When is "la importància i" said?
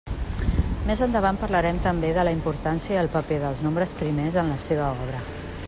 2.27-2.99